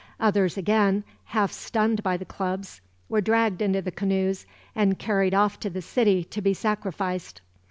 [0.19, 5.59] Others again, half stunned by the clubs, were dragged into the canoes and carried off
[5.59, 7.39] to the city to be sacrificed.